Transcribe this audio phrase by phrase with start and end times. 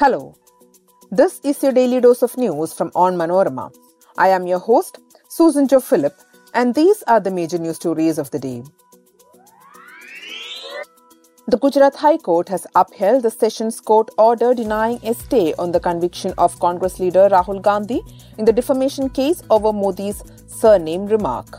[0.00, 0.36] Hello.
[1.10, 3.74] This is your daily dose of news from Onmanorama.
[4.16, 6.14] I am your host, Susan Jo Philip,
[6.54, 8.62] and these are the major news stories of the day.
[11.48, 15.80] The Gujarat High Court has upheld the Sessions Court order denying a stay on the
[15.80, 18.00] conviction of Congress leader Rahul Gandhi
[18.38, 21.58] in the defamation case over Modi's surname remark.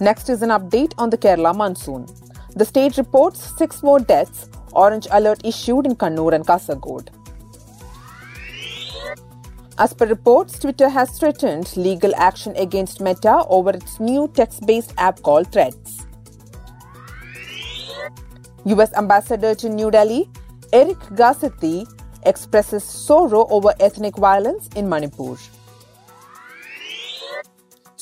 [0.00, 2.06] Next is an update on the Kerala monsoon.
[2.56, 7.08] The state reports six more deaths, orange alert issued in Kannur and Kasaragod.
[9.78, 14.92] As per reports, Twitter has threatened legal action against Meta over its new text based
[14.98, 16.04] app called Threads.
[18.64, 20.28] US Ambassador to New Delhi,
[20.72, 21.86] Eric Garcetti,
[22.26, 25.36] expresses sorrow over ethnic violence in Manipur.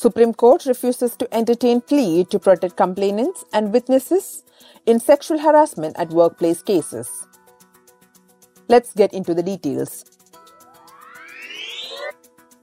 [0.07, 4.45] Supreme Court refuses to entertain plea to protect complainants and witnesses
[4.87, 7.27] in sexual harassment at workplace cases.
[8.69, 10.05] Let's get into the details.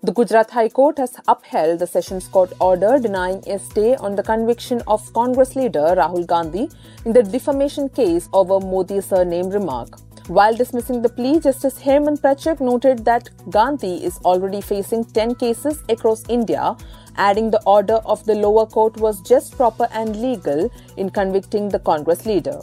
[0.03, 4.23] The Gujarat High Court has upheld the Sessions Court order denying a stay on the
[4.23, 6.69] conviction of Congress leader Rahul Gandhi
[7.03, 9.99] in the defamation case over Modi's surname remark.
[10.27, 15.83] While dismissing the plea, Justice Hemant Prachchhak noted that Gandhi is already facing 10 cases
[15.89, 16.77] across India,
[17.17, 21.79] adding the order of the lower court was just, proper, and legal in convicting the
[21.79, 22.59] Congress leader.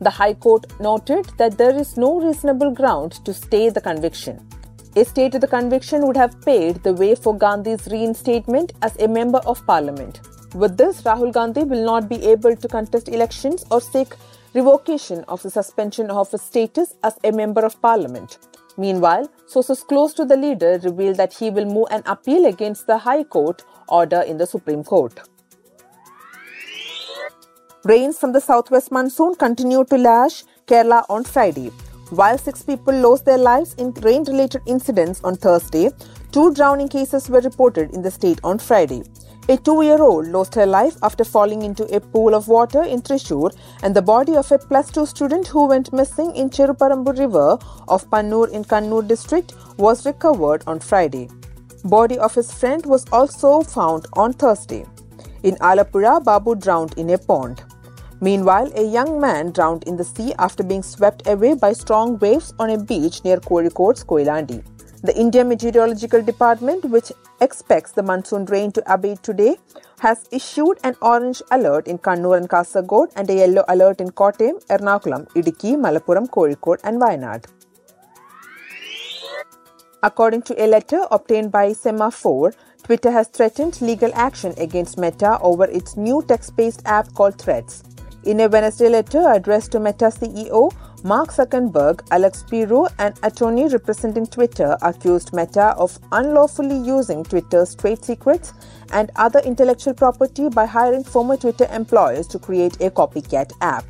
[0.00, 4.46] The High Court noted that there is no reasonable ground to stay the conviction.
[4.96, 9.08] A stay to the conviction would have paved the way for Gandhi's reinstatement as a
[9.08, 10.20] member of parliament.
[10.54, 14.14] With this, Rahul Gandhi will not be able to contest elections or seek
[14.54, 18.38] revocation of the suspension of his status as a member of parliament.
[18.76, 22.98] Meanwhile, sources close to the leader reveal that he will move an appeal against the
[22.98, 25.20] High Court order in the Supreme Court.
[27.84, 31.70] Rains from the southwest monsoon continued to lash Kerala on Friday.
[32.10, 35.90] While six people lost their lives in rain related incidents on Thursday,
[36.32, 39.02] two drowning cases were reported in the state on Friday.
[39.46, 43.02] A two year old lost her life after falling into a pool of water in
[43.02, 43.50] Thrissur,
[43.82, 48.08] and the body of a plus two student who went missing in Cheruparambu River of
[48.08, 51.28] Pannur in Kannur district was recovered on Friday.
[51.84, 54.86] Body of his friend was also found on Thursday.
[55.42, 57.62] In Alappuzha, Babu drowned in a pond.
[58.22, 62.54] Meanwhile, a young man drowned in the sea after being swept away by strong waves
[62.58, 64.64] on a beach near Kozhikode's Koyilandy.
[65.04, 69.58] The India Meteorological Department, which expects the monsoon rain to abate today,
[69.98, 74.64] has issued an orange alert in Kannur and Kasaragod and a yellow alert in Kottayam,
[74.68, 77.44] Ernakulam, Idukki, Malappuram, Kozhikode and Wayanad.
[80.02, 85.64] According to a letter obtained by Semafor, Twitter has threatened legal action against Meta over
[85.64, 87.84] its new text based app called Threads.
[88.24, 90.72] In a Wednesday letter addressed to Meta CEO
[91.06, 98.02] Mark Zuckerberg, Alex Spiro, an attorney representing Twitter, accused Meta of unlawfully using Twitter's trade
[98.02, 98.54] secrets
[98.90, 103.84] and other intellectual property by hiring former Twitter employees to create a copycat app.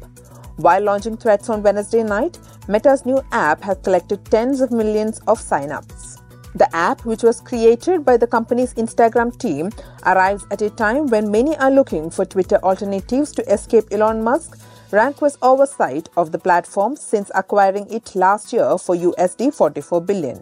[0.57, 5.39] While launching Threads on Wednesday night, Meta's new app has collected tens of millions of
[5.39, 6.21] signups.
[6.57, 9.71] The app, which was created by the company's Instagram team,
[10.05, 14.59] arrives at a time when many are looking for Twitter alternatives to escape Elon Musk
[14.95, 20.41] Rank's oversight of the platform since acquiring it last year for USD 44 billion.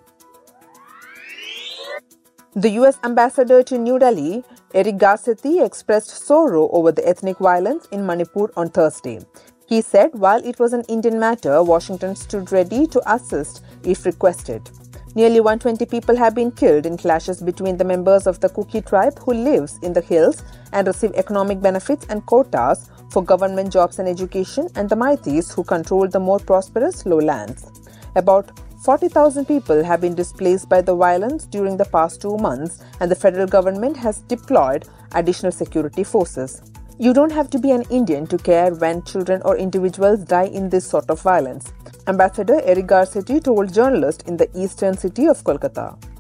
[2.55, 8.05] The US ambassador to New Delhi, Eric Garcetti, expressed sorrow over the ethnic violence in
[8.05, 9.21] Manipur on Thursday.
[9.67, 14.69] He said while it was an Indian matter, Washington stood ready to assist if requested.
[15.15, 19.19] Nearly 120 people have been killed in clashes between the members of the Kuki tribe
[19.19, 20.43] who lives in the hills
[20.73, 25.63] and receive economic benefits and quotas for government jobs and education, and the Meiteis who
[25.63, 27.71] control the more prosperous lowlands.
[28.17, 28.51] About
[28.85, 33.15] 40,000 people have been displaced by the violence during the past two months, and the
[33.15, 36.63] federal government has deployed additional security forces.
[36.99, 40.69] You don't have to be an Indian to care when children or individuals die in
[40.69, 41.73] this sort of violence.
[42.07, 46.12] Ambassador Eric Garcetti told journalists in the eastern city of Kolkata.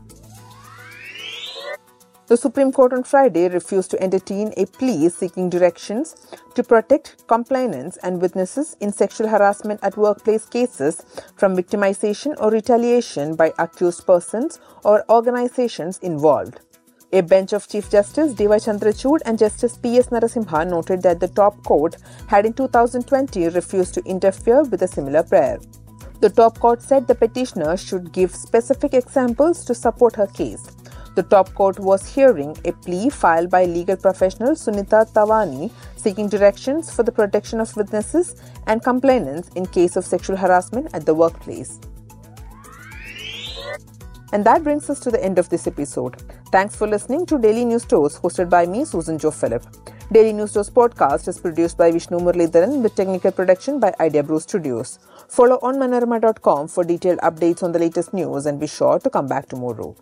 [2.29, 6.15] The Supreme Court on Friday refused to entertain a plea seeking directions
[6.55, 11.03] to protect complainants and witnesses in sexual harassment at workplace cases
[11.37, 16.61] from victimization or retaliation by accused persons or organizations involved.
[17.13, 18.57] A bench of Chief Justice D.Y.
[18.57, 20.07] Chandrachud and Justice P.S.
[20.07, 21.97] Narasimha noted that the top court
[22.29, 25.59] had in 2020 refused to interfere with a similar prayer.
[26.21, 30.71] The top court said the petitioner should give specific examples to support her case.
[31.15, 36.91] The top court was hearing a plea filed by legal professional Sunita Tawani seeking directions
[36.91, 41.79] for the protection of witnesses and complainants in case of sexual harassment at the workplace.
[44.33, 46.23] And that brings us to the end of this episode.
[46.51, 49.63] Thanks for listening to Daily News Tours hosted by me, Susan Jo Philip.
[50.11, 54.41] Daily News Tours podcast is produced by Vishnu Muralidharan with technical production by Idea Brew
[54.41, 54.99] Studios.
[55.29, 59.49] Follow onmanorama.com for detailed updates on the latest news and be sure to come back
[59.49, 59.95] tomorrow.